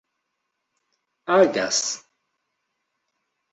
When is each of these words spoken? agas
agas 1.35 1.77